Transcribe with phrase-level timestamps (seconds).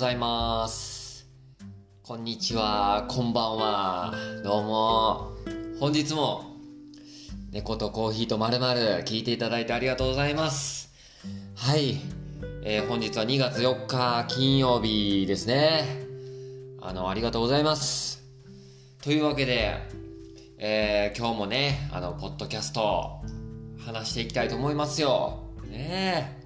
[0.00, 1.28] ございます。
[2.02, 4.14] こんにちは、こんばんは。
[4.42, 5.32] どうも。
[5.78, 6.56] 本日も、
[7.50, 10.90] 猫とコーヒーとまるまる聞いていただいてありがとうございます。
[11.54, 12.00] はい、
[12.64, 15.84] えー本日は2月4日金曜日ですね。
[16.80, 18.22] あの、ありがとうございます。
[19.02, 19.76] というわけで、
[20.56, 23.20] えー今日もね、あの、ポッドキャスト、
[23.84, 25.50] 話していきたいと思いますよ。
[25.70, 26.40] ね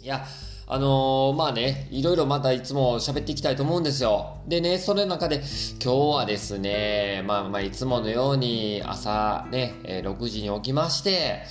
[0.00, 0.04] え。
[0.04, 0.24] いや、
[0.66, 4.38] あのーまあね、いろいろまたいつも喋っていきたいと思うんですよ。
[4.46, 5.42] でね、その中で
[5.82, 11.42] 今日はですね、まあまあいつものように朝ね、え6時に起きまして、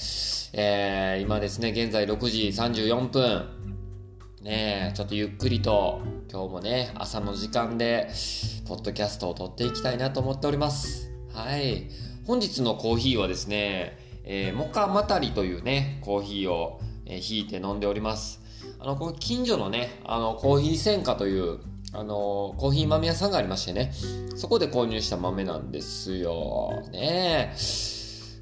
[0.53, 3.47] えー今ですね、現在6時34分。
[4.41, 6.01] ねちょっとゆっくりと
[6.31, 8.09] 今日もね、朝の時間で、
[8.67, 11.11] ポッドキャストを撮っていきたいなと思っております。
[11.33, 11.89] はい。
[12.25, 18.40] 本日のコーヒーはですね、えーモカマタリというね、コーヒーを、えー引いて飲んでおります。
[18.81, 21.59] あの、この近所のね、あの、コーヒー専科という、
[21.93, 23.91] あの、コーヒー豆屋さんがありましてね、
[24.35, 26.81] そこで購入した豆なんですよ。
[26.91, 27.53] ね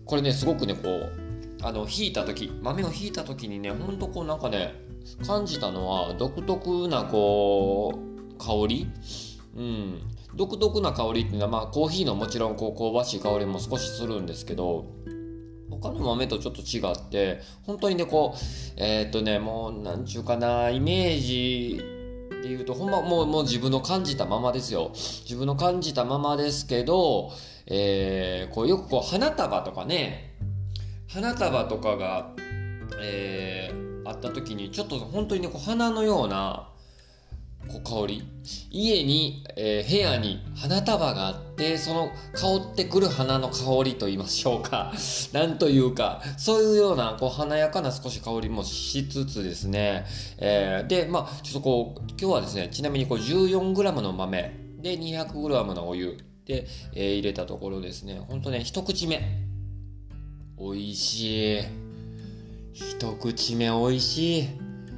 [0.06, 1.12] これね、すごくね、こう、
[1.62, 4.76] あの、引いた時、豆を引いた時にね、ほんとこうなんかね、
[5.28, 8.88] 感じたのは、独特なこう、香り
[9.58, 10.02] うん。
[10.36, 14.86] 独特な香りっていうのは、まあ、コーヒーのもちろんこう香ばしい香りも少しするんですけど、
[15.82, 18.40] 他の豆とちょっと違って、本当にね、こう、
[18.78, 21.82] えーっとね、もう、なんちゅうかな、イメージ
[22.42, 24.92] で言うと、ほんま、もう、もう自分の感じたままですよ。
[24.94, 27.32] 自分の感じたままですけど、
[27.66, 30.36] えー、こう、よくこう、花束とかね、
[31.08, 32.32] 花束とかが、
[33.02, 36.70] えー、あった時に、ちょっと本当にね、こう、花のような、
[37.68, 38.24] こう香り。
[38.72, 44.94] 家に、えー部屋に花束があってその香ってくる花の香りと言いましょうか。
[45.34, 50.06] なんというかそういうようなこう華やかな少し香りもしつつですね、
[50.38, 54.70] えーでまあちょっとこう今日はですねちなみにこう 14g の豆。
[54.82, 56.18] で 200g のお湯。
[56.46, 58.20] で、えー入れたところですね。
[58.28, 59.22] ほんとね一口目。
[60.58, 61.62] 美味しい。
[62.74, 64.48] 一口目美味しい。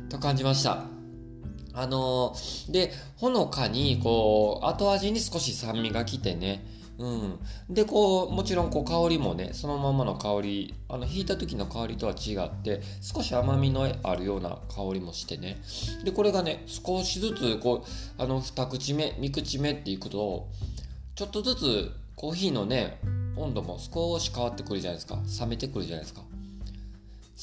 [0.10, 0.91] と感じました。
[1.74, 6.66] あのーで、ほのかに、こう、後味に少し酸味がきてね、
[6.98, 7.40] うん。
[7.70, 15.62] で、こう、もちろん、こう、香りもね、そのままの香り、あの、引いた時の香りとは違って、少し甘みのあるような香りもしてね。
[16.04, 20.48] で、これがね、少しずつ、こう、あの、二口目、三口目っていくと、
[21.16, 23.00] ちょっとずつ、コーヒーのね、
[23.36, 25.18] 温度も少し変わってくるじゃないですか。
[25.40, 26.22] 冷めてくるじゃないですか。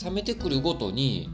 [0.05, 1.29] 冷めてくるごとに、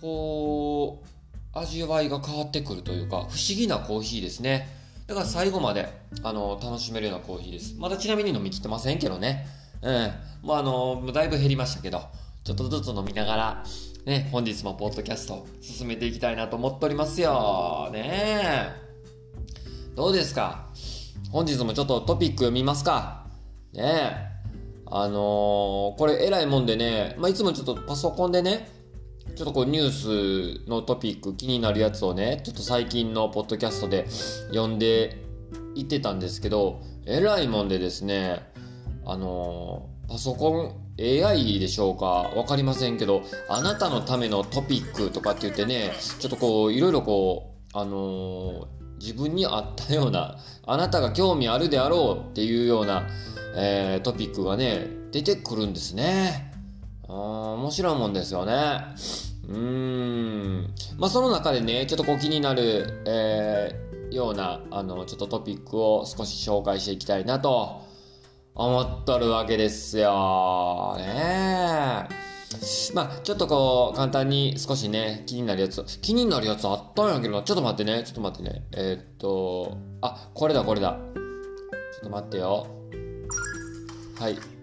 [0.00, 1.13] こう、
[1.54, 4.68] 味わいが変わってくるというか、不思議なコーヒーですね。
[5.06, 5.88] だから最後まで、
[6.22, 7.76] あの、楽しめるようなコーヒーです。
[7.78, 9.46] まだちなみに飲み切ってませんけどね。
[9.82, 10.12] うん。
[10.42, 12.02] もうあの、だいぶ減りましたけど、
[12.42, 13.64] ちょっとずつ飲みながら、
[14.06, 17.88] ね、本日もポッドキャスト進めていきたいなと思っておりますよ。
[17.92, 18.84] ねえ。
[19.94, 20.66] どうですか？
[21.30, 23.26] 本日もちょっとトピック読みますか？
[23.72, 24.34] ねえ。
[24.86, 28.68] あのーこれ偉いもんでね、まあ、いつもちょっとパソコンでね、
[29.36, 35.24] ちょっとこうニュースのトピック気になるやつをね、ちょっと最近のポッドキャストで読んで
[35.74, 38.42] いってたんですけど、えらいもんでですね、
[39.04, 45.90] あのパソコン AI でしょうかわかりませんけど、あなたのためのトピックとかって言ってね、
[46.20, 53.06] ちょっとこう、いろいろこう、あのー自分に合ったような、あなたが興味あるであろうっていうような、
[53.56, 56.53] えートピックがね、出てくるんですね。
[57.08, 58.52] あー面白いもんですよね。
[59.48, 60.74] うーん。
[60.98, 63.84] まあ、その中でね、ちょっとこう気になる、えー
[64.14, 67.82] ような、あの、ちょっとトピックを少し紹介していきたいなと
[68.54, 70.94] 思っとるわけですよ。
[70.98, 72.08] ね。
[72.94, 75.84] まあ、ちょっとこう、簡単に少しね、気になるやつ。
[76.00, 78.64] 気になるやつあったんやけど、ちょっと待ってね、ちょっと待ってね。
[78.72, 80.96] えーっと、あ、これだ、これだ。
[81.12, 82.66] ちょっと待ってよ。
[84.20, 84.53] はい。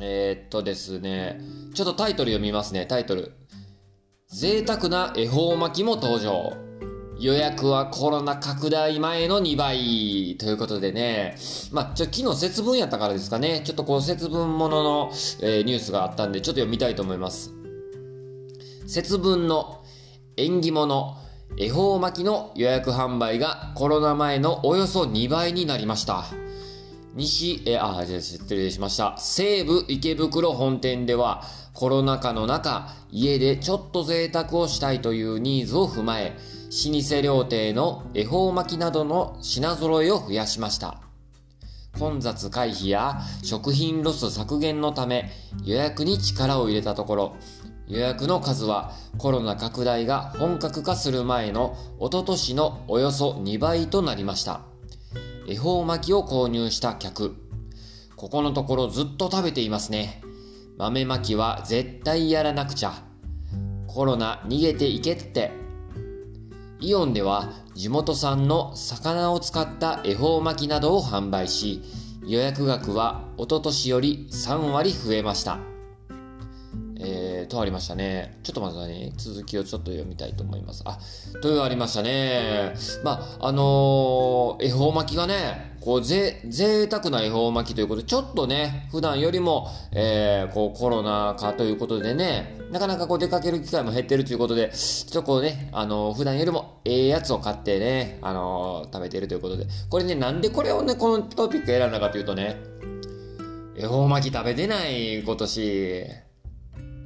[0.00, 1.40] えーっとですね、
[1.74, 3.32] ちょっとタイトル読みますね、タイトル。
[4.28, 6.52] 贅沢な恵方巻きも登場。
[7.18, 11.36] 予約はコロナ拡大前の2倍ということでね、
[11.70, 15.10] まあ、ちょ、昨日節分やったからですかね、ちょっとこう節分ものの、
[15.40, 17.52] えーニュースがあったんで、ちょっと読みたいと思います。
[18.86, 19.84] 節分の
[20.36, 21.16] 縁起物、
[21.56, 26.24] 恵方巻きの予約販売がコロナ前のおよそ2倍になりました。
[27.14, 29.16] 西、え、あ、じゃ失礼しました。
[29.18, 31.44] 西武池袋本店では、
[31.74, 36.36] コロナ禍の中、家でちょっと贅沢をしたいというニーズを踏まえ、
[36.90, 41.00] 老舗料亭の恵方巻きなどの品揃えを増やしました。
[41.98, 45.30] 混雑回避や食品ロス削減のため
[45.64, 47.36] 予約に力を入れたところ、
[47.88, 54.71] 予約の数はコロナ拡大が本格化する前の一昨年のおよそ2倍となりました
[55.48, 57.36] 恵方巻きを購入した客。
[58.16, 60.22] ここのところずっと食べていますね。
[60.78, 62.92] 豆巻きは絶対やらなくちゃ。
[63.86, 65.50] コロナ逃げていけって。
[66.80, 71.82] イオンでは地元産の魚を使った恵方巻きなどを販売し
[72.26, 75.58] 予約額は一昨年より3割増えました、
[77.52, 78.38] とありましたね。
[78.42, 80.82] ちょっとまたね、続きをちょっと読みたいと思います。
[80.86, 80.98] あ、
[81.42, 82.72] とありましたね。
[83.04, 102.56] まあ、あのー、恵方巻きがね、こう、ぜ、贅沢な恵方巻きということで、ちょっとね、普段よりも、えー、こう、コロナ禍ということでね、なかなかこう出かける機会も減ってるということで、ちょっとこうね、あのー、普段よりもええやつを買ってね、あのー、食べてるということで、これね、なんでこれをね、このトピック選んだかというとね、
[103.76, 106.06] 恵方巻き食べてない今年、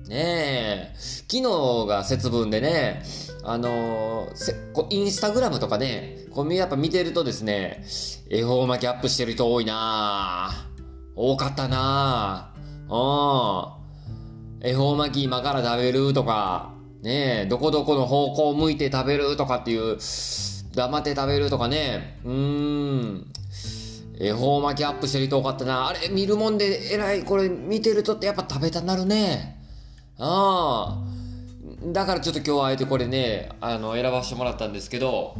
[0.09, 1.43] ねえ、昨日
[1.89, 3.03] が節分でね、
[3.43, 7.85] あのー、こインスタグラムとかね、こうやっぱ見てるとですね、
[8.31, 10.69] 恵方巻きアップしてる人多いな
[11.17, 12.55] 多かったな
[12.89, 14.69] うん。
[14.69, 16.73] 恵方巻き今から食べるとか、
[17.03, 19.99] ねえ、どこどこの方向を向いて食べるとかっていう、
[20.75, 23.33] 黙って食べるとかね、うーん。
[24.21, 25.89] 恵方巻きアップしてる人多かったな。
[25.89, 27.25] あれ見るもんで偉い。
[27.25, 29.56] これ見てるとってやっぱ食べたなるね。
[30.19, 31.07] ああ。
[31.93, 35.35] だからちょっと今日はあえてこれね、あの、選ばせてもらったんですけど、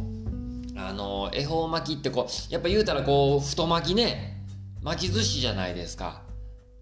[0.75, 4.43] あの、恵方巻きってこう、やっぱ言うたらこう、太巻きね、
[4.83, 6.21] 巻き寿司じゃないですか。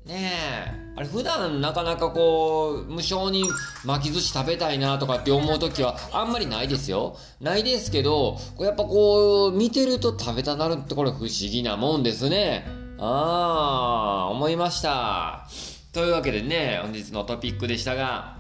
[0.06, 0.32] ね
[0.68, 0.94] え。
[0.98, 3.44] あれ普段なかなかこう、無性に
[3.84, 7.18] 巻き寿司食べたいなとかって思う時はあんまりないですよ。
[7.42, 12.68] ないですけど、やっぱこう、見てると食べたなるってこれ不思議なもんですね。
[13.00, 15.48] ああ、思いました。
[15.96, 18.40] というわけでね、本日のトピックでしたが、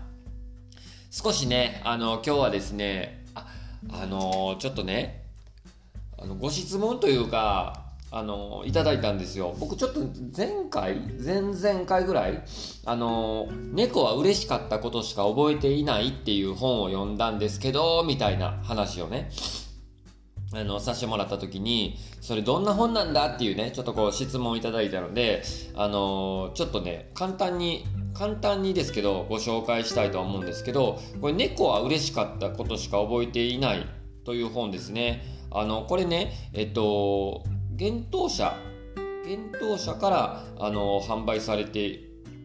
[1.09, 3.47] 少しね、あの、今日はですね、あ、
[3.93, 5.23] あの、ちょっとね、
[6.17, 9.55] あの、ご質問というか、あの、いただいたんですよ。
[9.57, 10.01] 僕ちょっと
[10.35, 12.43] 前回、前々回ぐらい、
[12.83, 19.29] あの、猫は嬉しかったことしか覚えていないっていう本を読んだんですけど、みたいな話をね、
[20.55, 25.43] あの、させてもらった時に、それどんな本なんだっていうね、ちょっとこう質問いただいたので、
[25.75, 33.85] あのー、ちょっとね、簡単に、簡単にですけど、ご紹介したいと思うんですけど、これ猫は嬉しかったことしか覚えていない
[34.23, 35.23] という本ですね。
[35.51, 38.55] あの、これね、えっと、幻冬舎、
[39.25, 41.99] 幻冬舎から、あの、販売されて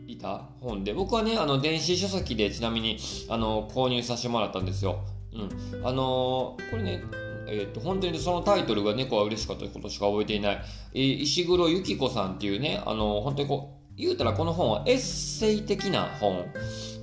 [0.08, 2.98] いた本で、僕はね、あの、電子書籍でちなみに、
[3.28, 5.00] あの、購入させてもらったんですよ。
[5.32, 5.86] うん。
[5.86, 7.02] あの、これね、
[7.50, 10.64] えーと、本当にそのタイトルが猫は嬉しかったことしか覚えていない、
[10.94, 16.46] えー、石黒由紀子さんっていうねあの本当にこう言うたらこの本はエッセイ的な本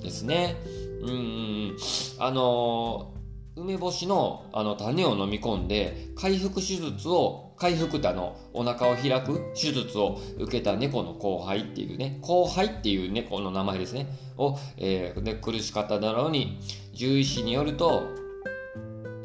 [0.01, 0.55] ですね。
[1.01, 1.77] うん
[2.17, 3.13] あの
[3.55, 14.07] 梅干しのあの種を飲み込んで回復手術を回復ってあのお腹を開く手術を受けた猫の後輩っていうね後輩っていう猫の名前ですね。
[14.37, 16.59] を、えー、で苦しかっただろうに
[16.93, 18.26] 獣医師によると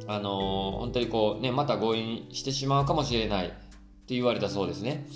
[0.07, 5.07] あのー、本当にこうね、また強引してしまうかもしれないって言われたそうですね。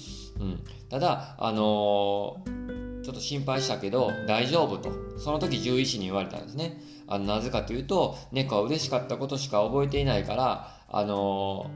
[0.40, 0.64] うん。
[0.88, 4.90] ただ、あのー、ちょっと心配したけど、大丈夫と。
[5.18, 6.80] その時獣医師に言われたんですね。
[7.08, 11.70] あのなぜかというと、猫は嬉しかったことしか覚えていないから、あの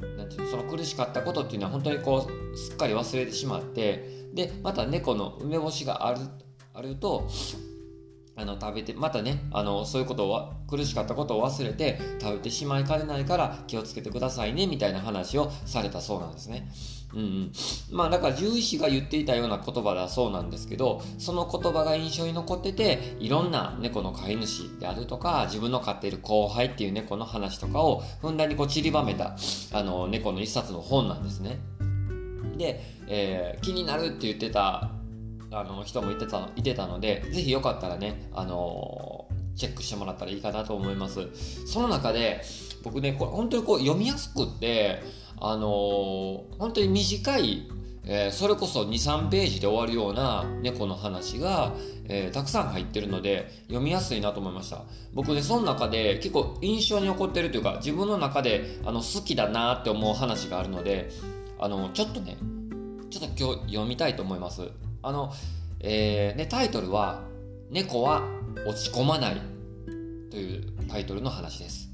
[0.00, 6.20] ー、なんていうその苦しかったことっていうのは本当にこう、すっかり忘れてしまって、で、また猫の梅干しがある、
[6.74, 7.28] あると、
[8.40, 16.68] あの食べてまたねあのそういうことは苦しかったことを忘れて食べてしまいかねないから気をつけてくださいねみたいな話をされたそうなんですね。
[17.12, 17.52] うんうん、
[17.90, 29.36] まあだから獣医師が言っていたような言葉だそうなんですけどその言葉が印象に残ってていろんな猫の飼い主であるとか自分の飼っている後輩っていう猫の話とかをふんだんにこう散りばめた
[29.72, 31.58] あの猫の一冊の本なんですね。
[32.56, 34.90] で、えー、気になるって言ってた
[35.52, 41.28] あの人もいてたいてたので、ぜひよかったらね、あのー、チェックしてもらったらいいかなと思います。
[41.66, 42.42] その中で、
[42.82, 45.02] 僕ね、これ本当にこう読みやすくって、
[45.40, 47.68] あのー、本当に短い、
[48.04, 51.74] えー、それこそ2、3ページで終わるような猫の話が、
[52.08, 54.82] えー、たくさん入ってるので読みやすいなと思いました
[55.14, 61.10] 僕ねその中で結構印象に残ってるというか自分の中であの好きだなって思う話があるので
[61.60, 62.36] あのちょっとね
[63.10, 64.62] ちょっと今日読みたいと思います
[65.02, 65.32] あの、
[65.80, 67.22] えー、ね、タイトルは、
[67.70, 68.22] 猫は
[68.66, 69.40] 落ち込まない
[70.30, 71.88] というタイトルの話です。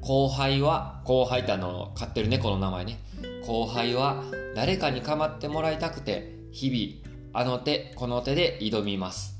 [0.00, 2.98] 後輩は、後輩ってあの、飼ってる猫の名前ね。
[3.46, 4.22] 後輩は
[4.54, 9.34] 誰かに構ってもらいたくて、日々、あの手、この手で挑みます。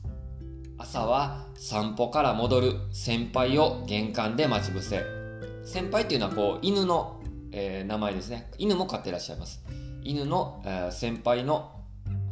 [0.78, 5.02] 朝は散歩から戻る先輩を玄関で待ち伏せ
[5.64, 9.62] 先輩っていうのはこう犬の、えー、名前ですね犬も飼ってらっしゃいます
[10.02, 11.73] 犬の、えー、先輩の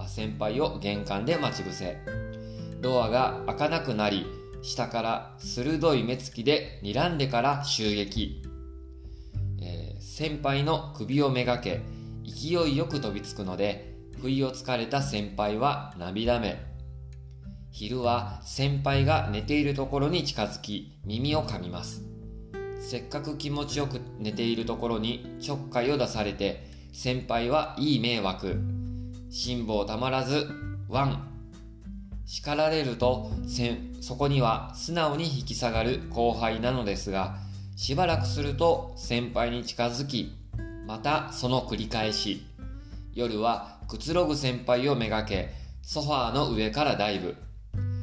[0.09, 1.99] 先輩を玄関で待ち伏せ。
[2.80, 4.26] ドアが開かなくなり
[4.62, 8.42] 下から鋭い目つきで睨んでから襲撃、
[9.61, 11.80] えー、先輩の首をめがけ
[12.25, 16.73] 勢いよく飛びつくので不意をつかれた先輩は涙目。
[17.71, 22.04] 昼は先輩が寝ているところに近づき耳を噛みます。
[22.80, 28.82] せっかく気持ちよく寝ているところにちょっかいを出されて先輩はいい迷惑。
[29.35, 30.47] 辛抱たまらず
[30.91, 31.27] ワン。
[32.27, 33.31] 叱られると
[34.03, 37.37] そこには素直に引き下がる後輩なのですが
[37.75, 40.37] しばらくすると先輩に近づき
[40.87, 42.47] またその繰り返し。
[43.15, 45.49] 夜はくつろぐ先輩をめがけ
[45.81, 47.35] ソファーの上からダイブ。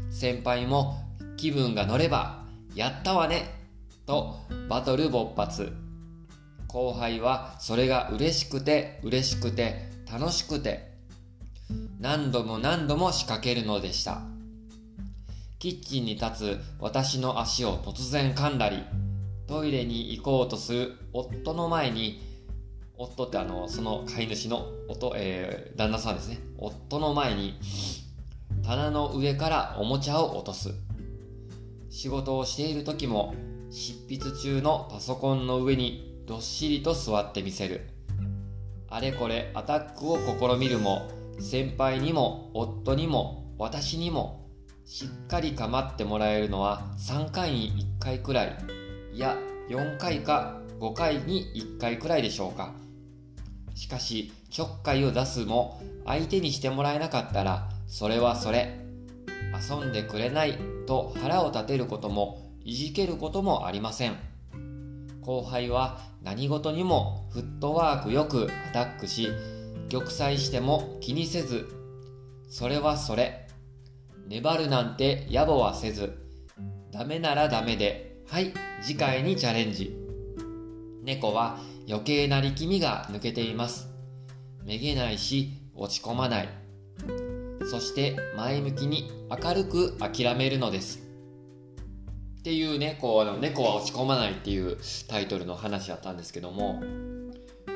[0.09, 0.98] 先輩も
[1.38, 2.43] 気分が乗れば
[2.74, 3.53] やったわね
[4.07, 4.36] と
[4.67, 5.74] バトル勃発。
[6.67, 10.88] 後輩はそれが嬉しくて嬉しくて楽しくて
[11.99, 14.21] 何度も何度も仕掛けるのでした。
[15.59, 18.83] キッチンに立つ私の足を突然噛んだり、
[19.47, 22.21] トイレに行こうとする夫の前に、
[22.97, 26.39] 夫ってあの、その飼い主の夫、えー、旦那さんですね。
[26.57, 27.59] 夫の前に、
[28.63, 30.73] 棚の上からおもちゃを落とす。
[31.89, 33.33] 仕事をしている時も、
[33.71, 37.89] 執筆中のパソコンの上にどっしりと座ってみせる。
[38.88, 44.48] あれこれアタックを試みるも、先輩にも夫にも私にも
[44.86, 48.58] しっかり構ってもらえるのは3回に1回くらい
[49.13, 49.38] いや
[49.69, 52.74] 4回か5回に1回くらいでしょうか。
[53.75, 58.79] しかしちょっかいを出すも相手にしてもらえなかったらそれはそれ
[59.69, 64.15] 遊んでくれないと腹を立てることもいじけることもありません。
[65.22, 69.29] 後輩は何事にもフットワークよくアタックし
[69.89, 71.67] 玉砕しても気にせず、
[72.48, 73.48] それはそれ。
[74.27, 76.13] 粘るなんて野暮はせず、
[76.91, 79.98] ダメならダメで、はい、次回にチャレンジ。
[81.03, 83.89] 猫は余計な力みが抜けています。
[84.63, 86.50] めげないし、落ち込まない。
[87.72, 91.00] そして前向きに明るく諦めるのです。
[92.39, 94.77] っていうね、こう、あの猫は落ち込まないっていう
[95.08, 96.81] タイトルの話だったんですけども、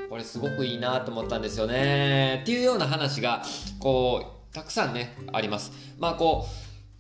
[0.10, 2.40] これすごくいいなと思ったんですよね。
[2.44, 3.44] っていうような話が
[3.80, 5.72] こうたくさんねあります。
[6.00, 6.46] まあこ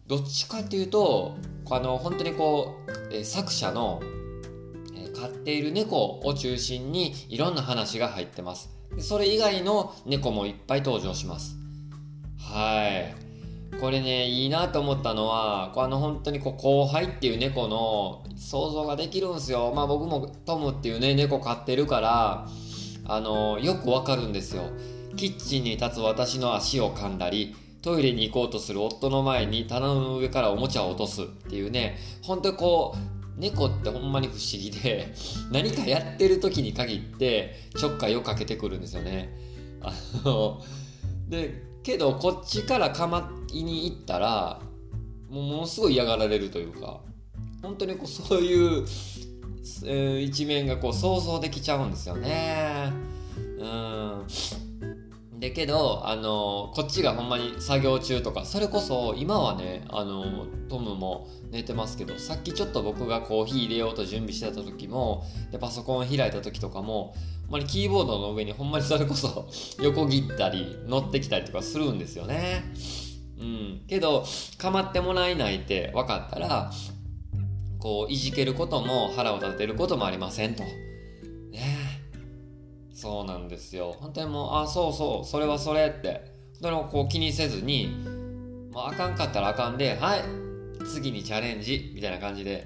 [0.07, 1.35] うどっちかっていうと
[1.69, 4.01] あの本当にこう、え作者の、
[4.95, 8.69] え飼っている猫を中心にいろんな話が入ってます。
[8.99, 11.55] それ以外の猫もいっぱい登場します。
[12.37, 13.79] はい。
[13.79, 19.73] これねいいなと思ったのはあの本当にこう後輩っていう猫の想像ができるんですよ。
[19.75, 22.47] まあ僕もトムっていうね猫飼ってるから
[23.05, 24.63] あのよくわかるんですよ。
[25.15, 31.97] キッチンに立つ私の足を噛んだりトイレに行こうとする夫の前に棚の上からおもちゃを落とすっていうね。
[32.23, 35.13] 本当にこう猫ってほんまに不思議で
[35.51, 39.29] 何かやってる時に限ってちょっかいをかけてくるんですよね。
[39.81, 39.93] あ
[40.23, 40.61] の
[41.27, 44.61] でけどこっちからかまいに行ったら
[45.29, 47.01] もうものすごい嫌がられるというか
[47.63, 48.85] 本当にこうそういう、
[49.63, 52.91] 一面がこう想像できちゃうんですよね。
[53.59, 54.27] うん。
[55.39, 69.49] でけど、あのこっちがほんまに作業中とか、それこそ今はね、あのトムも寝てますけど、さっきちょっと僕がコーヒー入れようと準備してた時も、でパソコン開いた時とかも、ほんまにキーボードの上にほんまにそれこそ
[69.83, 72.63] 横切ったり、乗ってきたりとかするんですよね。
[73.37, 73.81] うん。
[73.87, 74.25] けど、
[74.57, 76.71] 構ってもらえないって分かったら、
[77.83, 80.63] こういじけることも腹を立てることもありませんと。
[80.63, 81.99] ね
[82.93, 83.97] そうなんですよ。
[83.99, 86.31] 本当にもう、あ、そうそう、それはそれって。
[86.53, 87.89] それをこう気にせずに、
[88.71, 90.21] もうあかんかったらあかんで、はい、
[90.85, 92.65] 次にチャレンジ、みたいな感じで、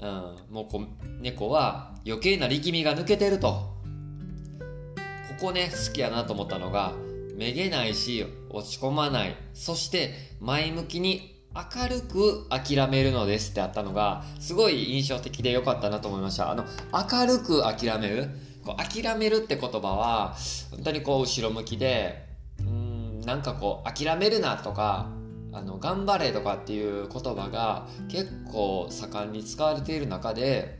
[0.00, 0.84] うん、もうこ
[1.18, 3.48] 猫は余計な力みが抜けてると。
[3.48, 6.92] ここね、好きやなと思ったのが、
[7.38, 9.34] めげないし、落ち込まない。
[9.54, 16.52] そして前向きに明るく諦めるのですってあったのが、すごい印象的で良かったなと思いました。
[16.52, 18.28] あの、明るく諦める？
[18.64, 20.36] こう諦めるって言葉は、
[20.70, 22.28] 本当にこう後ろ向きで、
[22.60, 25.10] うん、なんかこう、諦めるなとか、
[25.52, 30.78] あの、頑張れとかっていう言葉が結構盛んに使われている中で、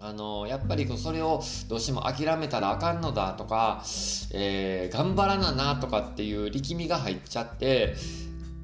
[0.00, 3.84] あの、やっぱりそれをどうしても諦めたらあかんのだとか、
[4.34, 7.94] えー、頑張らななとかっていう力みが入っちゃって、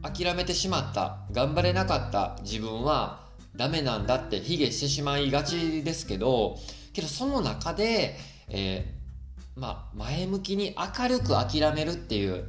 [0.02, 3.26] 諦めてしまった頑張れなかった自分は
[3.57, 6.57] ダメなんだって卑下してしまいがちですけど
[6.93, 8.17] けどその中で、
[8.49, 12.45] えー、まあ前向きに明るく諦めるっていう、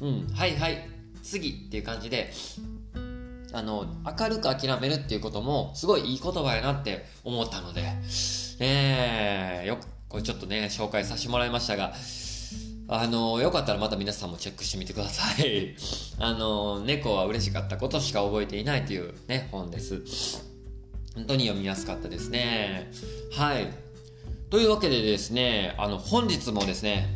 [0.00, 0.88] うん、はいはい
[1.22, 2.32] 次っていう感じで
[3.52, 3.86] あの
[4.18, 7.82] 明るく諦めるっていうこともすごいいい言葉やなって思ったので、
[8.60, 11.94] えー、よくこれちょっとね紹介させてもらいましたが
[13.00, 15.74] あの、よかったらまた皆さんもチェックしてみてください。
[16.20, 20.02] あの、猫は嬉しかったことしか覚えていないというね、本です。
[21.14, 22.90] 本当に読みやすかったですね。
[23.32, 23.68] はい。
[24.50, 27.08] というわけでですね、あの、本日もですね、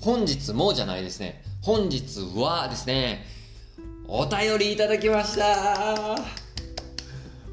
[0.00, 3.26] 本日もじゃないですね、本日はですね、
[4.06, 6.16] お便りいただきました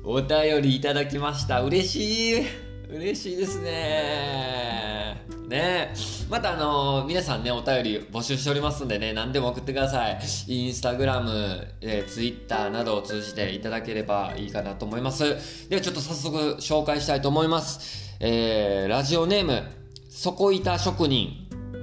[0.04, 1.62] お便りいただきました。
[1.62, 5.16] 嬉しい嬉しいですね
[5.48, 5.94] ね
[6.32, 10.18] またあのー、皆さんね、お便り募集しておりますんでね、何でも送ってください。
[10.48, 15.68] インスタグラム、えー、ツイッターなどを通じていただければいいかなと思います。
[15.68, 18.16] ではちょっと早速紹介したいと思います。
[18.22, 19.62] えー、ラジオネーム、
[20.10, 21.34] 底板職人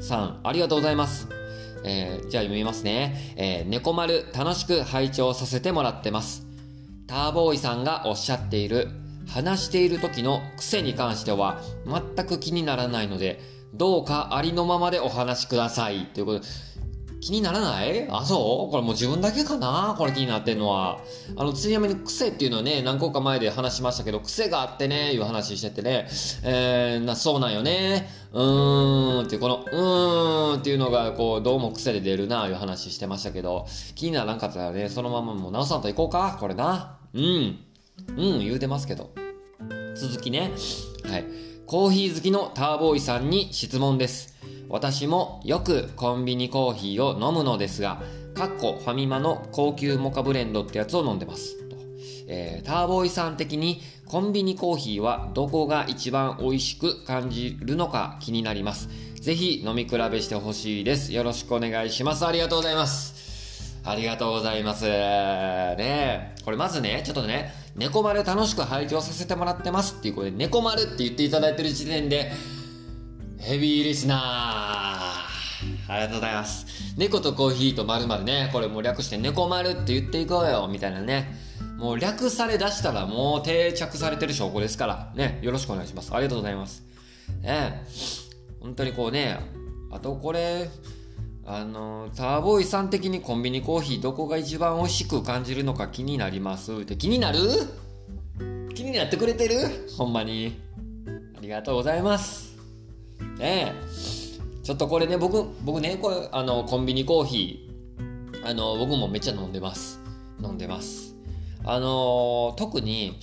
[0.01, 1.29] さん、ありがとうございます。
[1.85, 3.35] えー、じゃあ読みますね。
[3.37, 6.47] えー、猫丸楽しく拝聴させてもらってます。
[7.07, 8.89] ターボーイさんがおっしゃっている
[9.29, 16.07] 話している時の癖に関しては全く気にならないので、どうかありのままでお話しください。
[16.07, 16.47] ということで、
[17.21, 18.09] 気にならない？
[18.11, 18.71] あ、そう？
[18.71, 19.97] これもう自分だけかな？
[19.99, 21.01] これ気になってんのは。
[21.37, 26.07] あの、つりやめに癖っていうのはね、何個か前で話しましたけど、癖があってね、いう話しててね、
[26.45, 28.09] えー、な、そうなんよね。
[28.33, 36.99] うーんっていう、この、うーんっていうのが、こう、どうも癖で出るな、いう話してましたけど、気にならんかったらね、そのままもう直さんといこうか、これな。
[37.15, 37.59] うん。
[38.11, 39.11] うん、言うてますけど。
[39.97, 40.53] 続きね。
[41.05, 41.25] はい。
[41.67, 44.35] コーヒー好きのターボーイさんに質問です。
[44.69, 48.03] 私もよくコンビニコーヒーを飲むのですが、
[48.35, 51.57] かっこファミマの高級モカブレンドってやつを飲んでます。
[52.27, 58.89] えー、ターボーイさん的にコンビニコーヒーはどこが一番美味しく感じるのか気になります。
[59.21, 61.13] ぜひ飲み比べしてほしいです。
[61.13, 62.27] よろしくお願いします。
[62.27, 63.18] ありがとうございます。
[63.89, 64.85] ありがとうございます。
[64.85, 72.33] ねこれまずね、ちょっとね、猫丸楽しく拝聴させてもらってますっていう、これ、猫丸って言っていただいてる時点で、
[73.39, 74.19] ヘビーリスナー。
[75.91, 76.67] ありがとうございます。
[76.99, 81.35] 猫とコーヒーとまるね、これもう略して猫丸って言っていこうよ、みたいなね。
[81.79, 86.13] もう略されだしたらもう定着されてる証拠ですから、ね、よろしくお願いします。
[86.13, 86.83] ありがとうございます。
[87.41, 87.85] ね、
[88.61, 89.39] 本当にこうね、
[89.91, 90.69] あとこれ、
[91.51, 97.39] あの、ターボーイさん的にコンビニコーヒーどこが一番美味しく感じるのか気になりますって気になる？
[98.75, 99.55] 気になってくれてる？
[99.97, 100.61] ほんまに。
[101.39, 102.55] ありがとうございます。
[103.39, 104.63] ねえ。
[104.63, 110.01] ちょっとこれね、僕、僕ね、これ、あの、コンビニコーヒー、あの、僕もめっちゃ飲んでます。
[110.43, 111.15] 飲んでます。
[111.65, 113.19] あの、特に、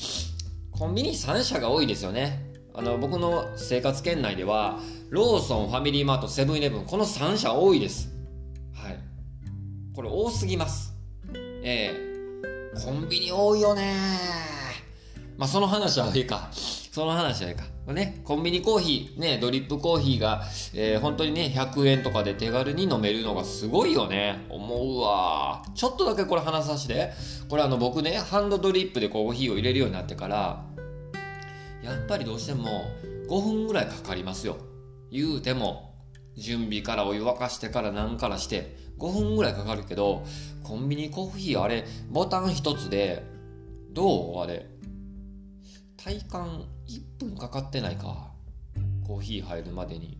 [0.71, 2.51] コンビニ3社が多いですよね。
[2.73, 4.79] あの、僕の生活圏内では、
[5.11, 8.14] ローソン、ファミリーマート、セブンイレブン、この3社多いです。
[9.95, 10.93] これ多すぎます。
[11.63, 11.93] え
[12.73, 13.95] えー、コンビニ多いよね
[15.37, 16.49] まあ、その話はいいか。
[16.51, 17.63] その話はいいか。
[17.93, 24.45] ね、コンビニコーヒー、ね、ドリップコーヒーが、えー、本当にね、100円とかで手軽に飲めるのがすごいよね。
[24.49, 25.63] 思うわ。
[25.75, 27.11] ちょっとだけこれ話させて。
[27.47, 30.65] これあの僕ね、ハンドドリップでコーヒーを入れるようになってから、
[31.81, 32.85] やっぱりどうしても
[33.29, 34.57] 5分ぐらいかかりますよ。
[35.09, 35.95] 言うても、
[36.35, 40.23] 準備からお湯沸かしてから何からして、5分ぐらいかかるけど、
[40.63, 43.23] コンビニコーヒーあれ、ボタン一つで、
[43.91, 44.65] どうあれ。
[45.97, 48.31] 体感1分かかってないか。
[49.07, 50.17] コーヒー入るまでに。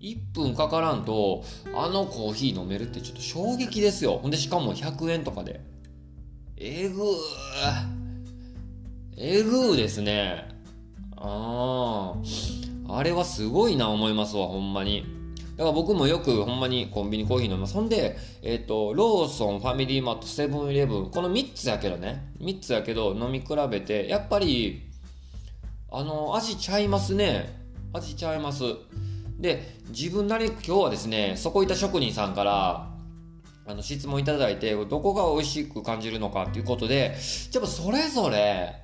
[0.00, 4.18] 1分かからんと、あのコーヒー飲めるってちょっと衝撃ですよ。
[4.18, 5.60] ほんで、しかも100円とかで。
[6.56, 7.04] えぐー。
[9.16, 10.48] えぐーですね。
[11.16, 12.14] あ
[12.88, 12.96] あ。
[12.96, 15.13] あれはすごいな思いますわ、ほんまに。
[15.56, 17.74] だから僕もよくほんまにコンビニコーヒー飲みます。
[17.74, 24.82] ほんで、えっ、ー、と、ローソン、ファミリーマート、セブンイレブン、この3つやけどね、3つやけど飲み比べて、やっぱり、
[25.92, 27.62] あの、味ちゃいますね。
[27.92, 28.64] 味ちゃいます。
[29.38, 32.90] で、自分なり今日はですね、そこいた職人さんから、
[33.66, 37.16] あの、質問いただいて、どこが美味しく感じるのかっていうことで、
[37.52, 38.82] やっぱそれぞれ、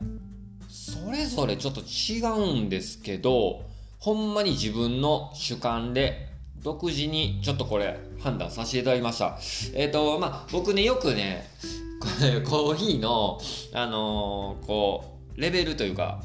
[0.68, 2.20] それぞれちょっと違
[2.52, 3.62] うんですけど、
[3.98, 6.29] ほんまに自分の主観で
[6.62, 9.38] 独自にちょっとこれ判断させていただきました。
[9.74, 11.48] えっ、ー、と、まあ、僕ね、よくね、
[12.48, 13.40] コーヒーの、
[13.72, 16.22] あのー、こう、レベルというか、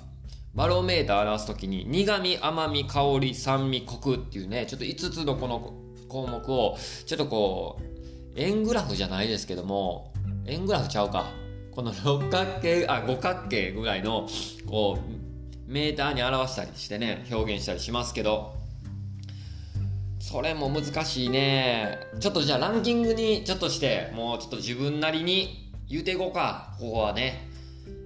[0.54, 5.74] バロメーター表すときに、苦味、甘み、香り、酸味、コクっていうね、ちょっと5つのこの
[6.08, 10.14] 項目を、ちょっとこう、円グラフじゃないですけども、
[10.48, 11.26] 円グラフちゃうか
[11.72, 14.28] この六角形あ五角形ぐらいの
[14.66, 18.54] こうメーターに表したりしてね表現したりしますけど
[20.28, 22.00] それも難しいね。
[22.20, 26.74] ちょっとじゃあランキングにちょっとしてもうちょっと自分なりに言うていこうか。
[26.80, 27.48] ここはね。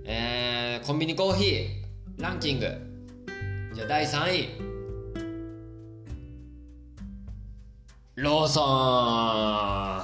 [0.04, 2.66] えー、コンビニコーヒーランキング。
[3.74, 4.50] じゃあ第3位。
[8.16, 10.04] ローソ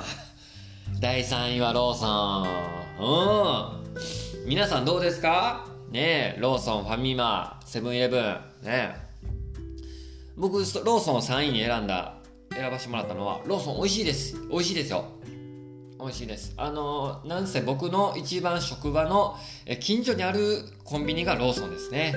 [0.98, 1.02] ン。
[1.02, 2.48] 第3位はローソン。
[4.46, 4.48] うん。
[4.48, 5.68] 皆さんどうですか？
[5.92, 8.22] ねローソンファミマセブンイレブン。
[8.64, 9.05] ね
[10.38, 12.16] 僕ローソンを3位に選んだ
[12.54, 14.42] 選ばせてもらったのはローソン美味しいです。
[14.50, 15.06] 美味しいですよ。
[16.00, 16.54] 美味しいです。
[16.58, 19.36] あのなんせ僕の一番職場の
[19.80, 22.16] 近所にあるコンビニがローソンですね。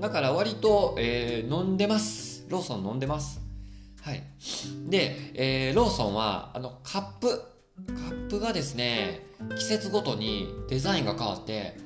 [0.00, 2.46] だから割と、えー、飲んでます。
[2.48, 3.40] ローソン飲んでます。
[4.02, 4.22] はい。
[4.88, 7.42] で、えー、ローソンはあのカップ。
[7.86, 9.24] カップがですね
[9.56, 11.76] 季節ごとにデザインが変わって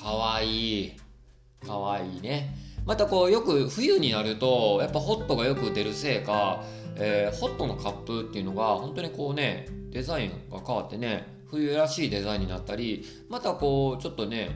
[0.00, 0.84] かわい。
[0.84, 2.54] いかわいいね。
[2.88, 6.64] またこうよく冬になるとやっぱホットがよく出るせいか、
[6.96, 14.52] えー、ホットのカップっていうのが本当にこうねデザインが変わってね冬らしいデザインになったりまたこうちょっとね、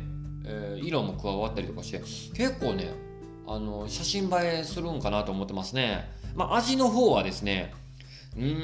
[0.46, 2.94] えー、色も加わったりとかして結構ね
[3.46, 6.08] あの写真映えするんかなと思ってますね。
[6.34, 7.74] まあ味の方はですね
[8.34, 8.56] うーん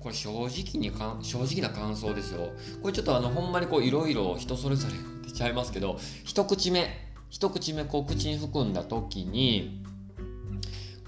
[0.00, 2.48] これ正直にかん正直な感想ですよ。
[2.80, 4.94] これちょっとあのほんまにこういろいろ人それぞれ
[5.28, 9.84] 出ちゃいますけど一口目一口目こう口に含んだ時に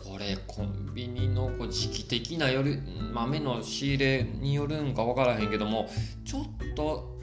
[0.03, 2.81] これコンビニのこう時期的なより
[3.13, 5.89] 豆の仕入れによるんか分からへんけども
[6.25, 7.19] ちょっと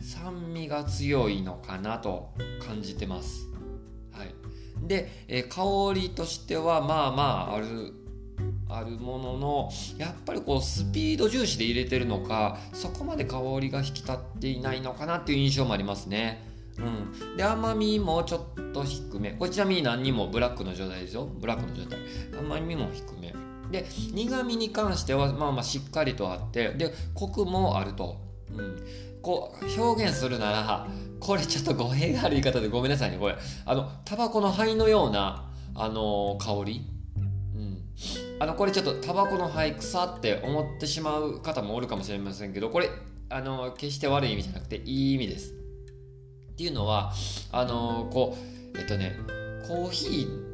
[0.00, 2.30] 酸味が強いのかなと
[2.64, 3.48] 感じてます。
[4.12, 4.34] はい、
[4.86, 5.62] で、え香
[5.94, 7.94] りとしてはまあまあある
[8.68, 16.55] あるもののやっぱりこうスピード重視で入れてるのかそこまで香りが引き立っていないのかなっていう印象もありますね。
[16.78, 16.82] う
[17.34, 19.32] ん、で甘みもちょっと低め。
[19.32, 21.24] これちなみに何にもブラックの状態ですよ。
[21.24, 21.98] ブラックの状態。
[22.38, 23.34] 甘みも低め。
[23.70, 26.72] で苦みに関してはまあまあしっかりとあって。
[26.74, 28.20] でコクもあると、
[28.52, 28.84] うん、
[29.22, 33.36] こう表現するならこれちょっと語弊がある言い方でごめんなさいねこれ。
[33.64, 36.96] あのタバコの灰のようなあの香り。
[38.38, 42.90] あのこれちょっとタバコの灰草って思ってしまう方もおるかもしれませんけどこれ
[43.30, 45.54] あの決して悪い意味じゃなくていい意味です。
[46.56, 47.12] っていうのは
[47.52, 48.34] あのこ
[48.74, 49.14] うえっとね
[49.68, 50.06] コーヒ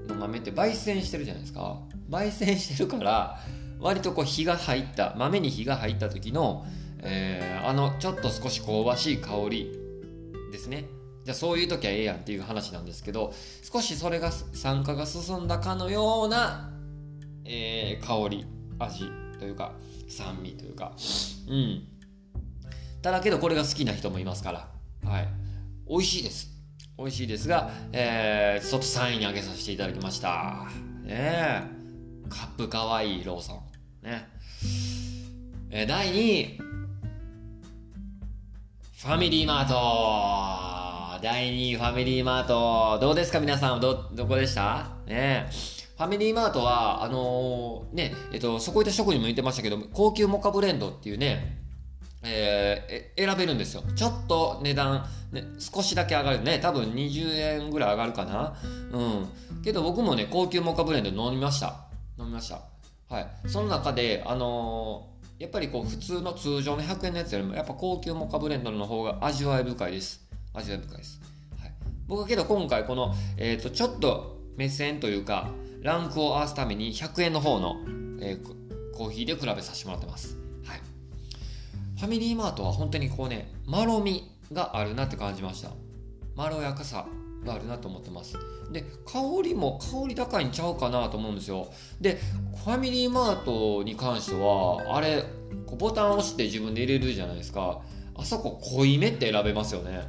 [0.06, 1.78] ーの豆って焙煎してるじゃないですか。
[2.10, 3.38] 焙煎してるから
[3.78, 6.66] 割とこう火が入った豆に火が入った時の、
[6.98, 9.72] えー、あのちょっと少し香ばしい香り
[10.50, 10.86] ですね。
[11.24, 16.72] じゃあそういう時はええやんっていう話なんですけど少しそれが酸化が進んだかのような、
[17.44, 18.46] えー、香り
[18.80, 19.72] 味というか
[20.08, 20.94] 酸味というか。
[21.48, 21.84] うん。
[23.02, 24.68] ただけどこれが好きな人もいますから。
[25.08, 25.41] はい。
[25.92, 26.48] 美味しいです。
[26.96, 30.66] 美味しいですが、えー、ちょっと3位に上げさせていただきました。
[31.04, 31.64] ね
[32.30, 33.62] カップかわいいローソ
[34.02, 34.06] ン。
[34.06, 34.26] ね。
[35.68, 36.58] えー、第2位。
[38.96, 41.22] ファミリーマート。
[41.22, 42.98] 第2位ファミリーマート。
[42.98, 44.96] どうですか皆さんど、どこでした？
[45.06, 45.50] ね
[45.98, 51.61] ファミリーマートは、あのー、ね、えっと、そこいった職にも言ってましたけど、高級モカブレンドっていうね、
[52.24, 53.82] えー、選べるんですよ。
[53.96, 56.58] ちょっと値段、ね、少しだけ上がるね。
[56.60, 58.54] 多分20円ぐらい上がるかな。
[58.92, 59.62] うん。
[59.62, 61.86] けど僕もね、高級モカブレンド飲みました。
[62.18, 62.60] 飲みました。
[63.08, 63.26] はい。
[63.46, 70.20] その中で、あのー、やっぱりこう普通の通常の100円のやつよりもやっぱ高級モカブレンドの方が味わい深いです。
[70.54, 71.20] 味わい深いです。
[71.60, 71.72] はい、
[72.06, 75.50] 僕はけど今回この、えっ、ー、と、ちょっと目線というか、
[75.82, 77.76] ランクを合わすために100円の方の、
[78.20, 80.41] えー、コーヒーで比べさせてもらってます。
[82.02, 85.70] ファミリーマートは本当にこうね、まろみがあるなって感じました。
[86.34, 87.06] まろやかさ
[87.44, 88.36] があるなと思ってます。
[88.72, 91.68] で、香りも香り高いんちゃうかなと思うんですよ。
[92.00, 92.18] で、
[92.64, 95.22] ファミリーマートに関しては、あれ、
[95.78, 97.82] ボタンを押して自分で入れるじゃないですか。
[98.16, 100.00] あそこ濃いめって選べますよね。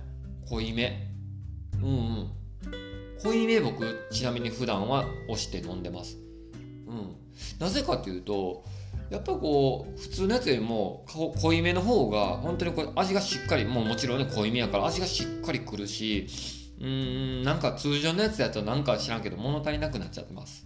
[0.49, 1.11] 濃いめ。
[1.79, 2.31] うんうん。
[3.21, 6.17] 濃いめ僕、ちなみに普段は押して飲んでます。
[6.87, 7.15] うん。
[7.59, 8.63] なぜかっていうと、
[9.13, 11.05] やっぱこう普通のやつよりも
[11.39, 16.27] 濃いめの方が本当にこれ味がしっかりもうもちろんね濃いめやから味がしっかりくるし
[16.81, 20.65] うんなんか通常のやつやとなんか知らんけど物足りなくなっちゃってます。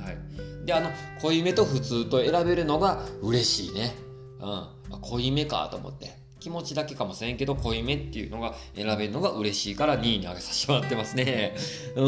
[0.00, 0.66] はい。
[0.66, 3.94] であの濃いめと普通と選べるのが嬉しいね。
[4.40, 5.00] うん。
[5.02, 11.54] 濃いめかと思って気持ちだけかもしれんけど濃いめっていうのが選べるのが嬉しいから2位に上げさせてもらってますね。
[11.96, 12.04] うん。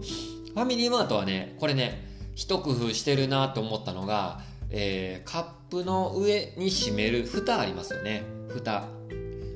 [0.00, 4.40] ファミリーマートはねこれね一工夫してるなと思ったのが
[4.72, 8.24] えー、カップの上に閉める蓋ありますよね。
[8.48, 8.84] 蓋。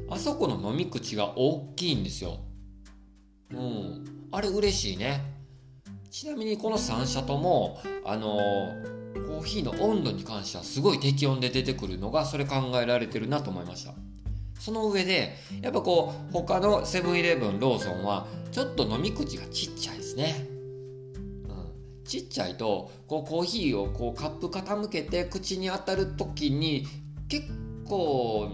[0.09, 2.39] あそこの飲み口が大きいんですよ。
[3.53, 4.29] うん。
[4.31, 5.23] あれ嬉しいね。
[6.11, 8.37] ちなみにこの3社ともあの
[9.27, 13.95] コーヒーの温度に関してはすごい適温で出てくるのがそれ考えられてるなと思いました。
[14.59, 20.56] その上でやっぱこう他のセブンイレブンローソンはちょっと飲み口がちっちゃいですね。
[22.07, 26.87] ちっちゃいとこうコーヒーをこうカップ傾けて口に当たる時に
[27.29, 27.47] 結
[27.85, 28.51] 構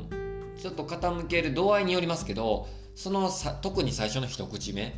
[0.60, 4.94] ちょっと傾ける度合いによりますけどそのさ特に最初の一口目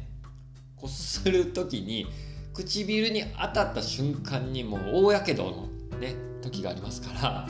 [0.76, 2.06] こすする時に
[2.52, 7.48] 唇に当たった瞬間にもう大やけどのね時がありますから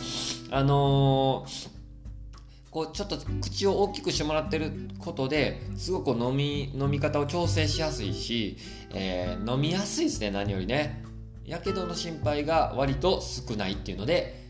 [0.51, 1.69] あのー、
[2.75, 8.57] こうちょっと口を大きくしてもらってることですごく飲み飲み方を調整しやすいし、
[8.93, 11.05] えー、飲みやすいですね何よりね。
[11.45, 14.43] やけどの心配が割と少ないっていうので、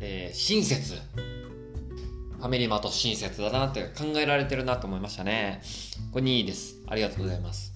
[0.00, 0.94] えー、親切。
[0.94, 5.60] ファミリーマート親切だなって考えられてるなと思いましたね。
[6.12, 6.76] これ2位です。
[6.86, 7.74] ありがとうございます。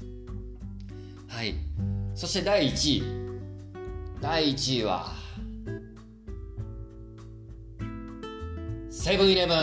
[1.29, 1.55] はい。
[2.15, 3.03] そして第1位。
[4.23, 5.13] 第1位は
[9.01, 9.57] セブンイレブン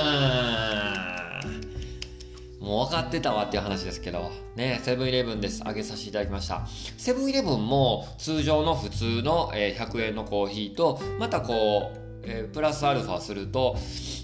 [2.61, 5.61] もう分かってたわっていう話ですけど、ね、セブンイレブンです。
[5.65, 6.65] あげさせていただきました。
[6.97, 13.75] セブンイレブンも通常の普通の100円のコーヒーと、またこう、えー、プラスアルファすると、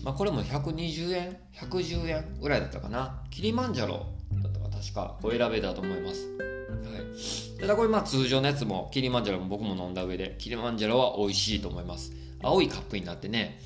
[0.05, 3.21] まあ、これも120円 ?110 円ぐらいだったかな。
[3.31, 4.05] キリマンジャロ
[4.41, 6.25] だったか確かお選べだと思います。
[6.37, 7.59] はい。
[7.59, 12.13] ただこれまあ通常のやつも、キリマンジャロも僕も飲んだ上で、キリマンジャロは美味しいと思います。
[12.41, 13.59] 青いカップになってね、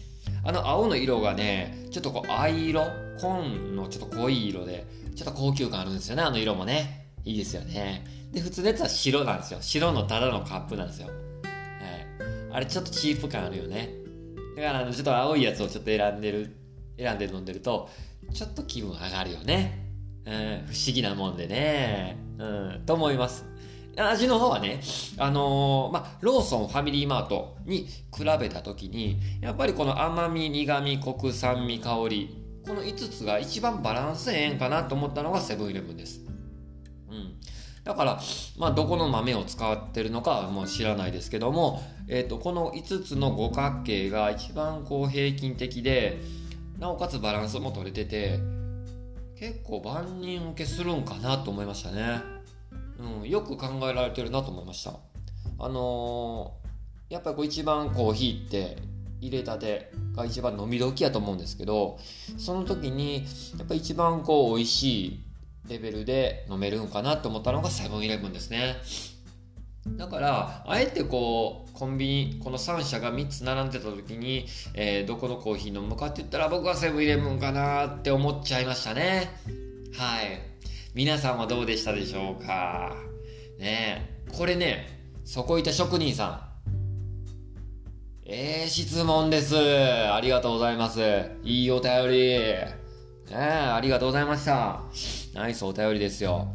[0.43, 2.85] あの青の色がね、ちょっとこう藍色、
[3.19, 4.85] 紺のちょっと濃い色で、
[5.15, 7.07] ちょっと高級感あるんですよね、あの色もね。
[7.23, 8.05] いいですよね。
[8.31, 9.59] で、普通のやつは白なんですよ。
[9.61, 11.07] 白のただのカップなんですよ。
[11.07, 11.15] はい。
[12.51, 14.05] あれちょっとチープ感あるよね。
[14.55, 16.55] だからあのちょっと青いやつをちょっと選んでる
[16.97, 17.89] 選んで飲んでると
[18.33, 19.85] ちょっと気分上がるよね、
[20.25, 20.33] うん、
[20.67, 23.45] 不思議なもんでね、うん、と思います
[23.97, 24.81] 味の方はね、
[25.17, 36.21] あのー、まあ、ローソンファミリーマートに比べた時に、やっぱりこの甘み、苦み、コク、酸味、香り、この5つが一番バランスええんかなと思ったのがセブンイレブンです。
[37.09, 37.35] うん。
[37.83, 38.19] だから、
[38.57, 46.19] まあ、どこの豆を使ってるのかはもう知らないですけども、えーと、この5つの五角形が一番こう平均的で
[46.79, 48.39] なおかつバランスも取れてて
[49.39, 52.21] 結構万人受けするんかなと思いましたね、
[52.99, 54.93] うん、よく考えられてるなと思いました
[55.59, 58.77] あのー、やっぱり一番コーヒーって
[59.21, 61.97] 入れたてが一番飲み時やと思うんですけど
[62.37, 63.25] その時に
[63.57, 65.25] やっぱ一番こう美味しい
[65.67, 68.75] レベルで飲めるんかなと思ったのがセブンイレブンですね。
[69.97, 79.29] だから、あえてこう、コンビニ、この3社が3つ並んでた時に、えー、どこのコーヒー飲むかって言ったら僕はセブンイレブンかなって思っちゃいましたね。
[79.93, 80.54] はい。
[80.95, 82.95] 皆さんはどうでしたでしょうか？
[83.59, 84.87] ねえこれね、
[85.25, 86.25] そこいた職人さ
[86.63, 86.69] ん。
[88.25, 89.57] ええー、質問です。
[89.57, 91.01] ありがとうございます。
[91.43, 92.29] いいお便り。
[93.29, 94.83] ねありがとうございました。
[95.33, 96.47] ナイスお便りですよ。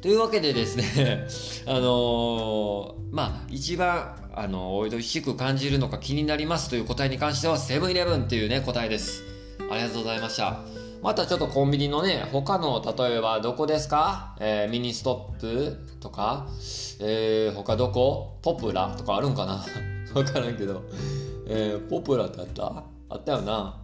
[0.00, 1.26] というわけでですね、
[1.66, 9.24] あのー、まあ、一番、あのー、美味しく感じるのか気になりますという答えに関しては、セブンイレブンっていうね、答えです。
[9.68, 10.77] ありがとうございました。
[11.02, 14.36] またちょっとコンビニのね、他の、例えばどこですか？
[14.40, 16.46] えー、ミニストップとか、
[17.00, 18.38] えー、他どこ？
[18.42, 19.64] ポプラとかあるんかな？
[20.14, 20.82] わからんけど、
[21.46, 22.82] えー、ポプラってあった？
[23.10, 23.80] あったよな。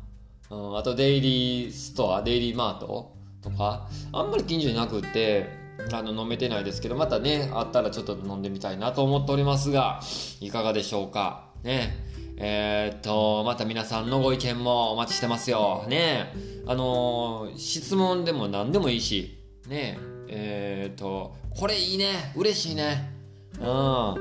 [0.50, 5.48] うん、あとデイリーストア、デイリーマートとか、あんまり近所になくって、
[5.92, 10.00] あの、飲めてないですけど、またね、あったらちょっと飲んでみたいなと思っておりますが、
[10.40, 11.46] いかがでしょうか？
[11.62, 11.96] ね。
[12.36, 15.84] えー、っと、また皆さんのご意見もお待ちしてますよ。
[15.88, 16.32] ね。
[16.66, 19.98] あのー、質問でも何でもいいし、ね。
[20.28, 22.32] えー、っと、これいいね。
[22.34, 23.12] 嬉しいね。
[23.60, 23.64] うん。
[23.64, 24.14] あ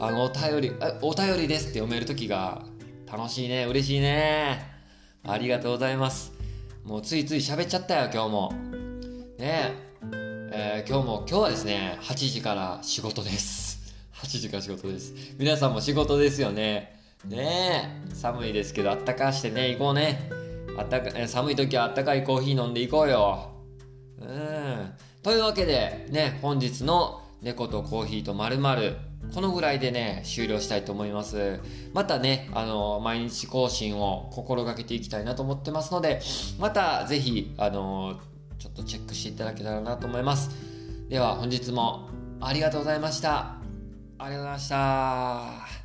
[0.00, 2.62] の、お便り、お便りですって読めるときが
[3.10, 3.66] 楽しいね。
[3.66, 4.66] 嬉しいね。
[5.24, 6.32] ありがとうございます。
[6.84, 8.52] もうついつい喋っちゃったよ、今日も。
[9.38, 9.74] ねえ、
[10.52, 13.94] えー、今日も、今日はですね、8時から仕事です。
[14.14, 15.14] 8時から仕事です。
[15.38, 16.99] 皆さんも仕事ですよね。
[17.26, 20.30] ねえ、寒いですけど、あったかしてね、行こうね。
[20.78, 23.50] あったか、寒い時はあったかいコーヒー飲んでいこうよ。
[24.20, 24.92] うん。
[25.22, 28.58] というわけで、ね、本日の猫とコーヒーとまる
[29.34, 31.60] このぐらいでね、終了したいと思います。
[31.92, 36.20] またね、あの、毎日更新を心がけていきたいなと思ってますので、
[36.58, 38.18] またぜひ、あの、
[38.58, 40.50] ちょっとチェックしていただけたらなと思います。
[41.08, 42.08] では、本日も
[42.40, 43.56] ありがとうございました。
[44.18, 45.79] ありがとうございました。